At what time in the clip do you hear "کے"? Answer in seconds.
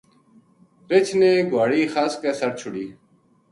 2.21-2.31